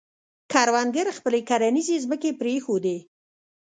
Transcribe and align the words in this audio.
کروندګرو 0.51 1.17
خپلې 1.19 1.39
کرنیزې 1.49 1.97
ځمکې 2.05 2.31
پرېښودې. 2.41 2.97